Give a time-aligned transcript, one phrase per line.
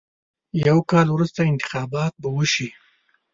[0.67, 2.67] یو کال وروسته انتخابات به وشي.